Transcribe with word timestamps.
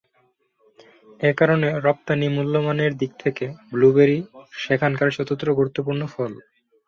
এ 1.19 1.31
কারণে 1.39 1.67
রপ্তানি 1.85 2.27
মূল্যমানের 2.29 2.91
দিক 2.97 3.11
থেকে 3.19 3.45
ব্লুবেরি 3.71 4.19
সেখানকার 4.57 5.09
চতুর্থ 5.17 5.43
গুরুত্বপূর্ণ 5.59 6.01
ফল। 6.13 6.31